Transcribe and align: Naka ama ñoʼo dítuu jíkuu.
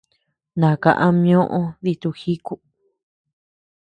Naka 0.59 0.91
ama 1.05 1.21
ñoʼo 1.27 1.59
dítuu 1.83 2.17
jíkuu. 2.21 2.59